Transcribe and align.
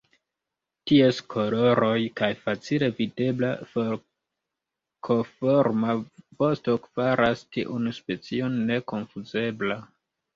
Ties 0.91 1.17
koloroj 1.31 1.97
kaj 2.21 2.29
facile 2.45 2.87
videbla 2.99 3.51
forkoforma 3.73 5.95
vosto 6.43 6.75
faras 6.95 7.45
tiun 7.57 7.91
specion 7.99 8.57
nekonfuzebla. 8.71 9.79